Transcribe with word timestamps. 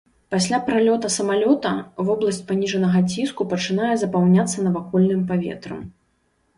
Пасля 0.35 0.59
пралёта 0.69 1.11
самалёта 1.17 1.73
вобласць 2.09 2.41
паніжанага 2.53 2.99
ціску 3.13 3.49
пачынае 3.55 3.93
запаўняцца 4.07 4.57
навакольным 4.69 5.21
паветрам. 5.33 5.79